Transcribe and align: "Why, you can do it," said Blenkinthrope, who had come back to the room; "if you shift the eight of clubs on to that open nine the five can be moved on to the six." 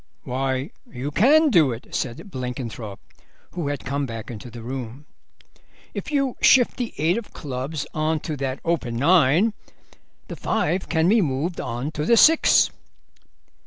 "Why, 0.23 0.71
you 0.91 1.11
can 1.11 1.51
do 1.51 1.71
it," 1.71 1.93
said 1.93 2.31
Blenkinthrope, 2.31 2.99
who 3.51 3.67
had 3.67 3.85
come 3.85 4.07
back 4.07 4.35
to 4.39 4.49
the 4.49 4.63
room; 4.63 5.05
"if 5.93 6.09
you 6.11 6.37
shift 6.41 6.77
the 6.77 6.91
eight 6.97 7.19
of 7.19 7.33
clubs 7.33 7.85
on 7.93 8.19
to 8.21 8.35
that 8.37 8.59
open 8.65 8.95
nine 8.95 9.53
the 10.27 10.35
five 10.35 10.89
can 10.89 11.07
be 11.07 11.21
moved 11.21 11.61
on 11.61 11.91
to 11.91 12.03
the 12.03 12.17
six." 12.17 12.71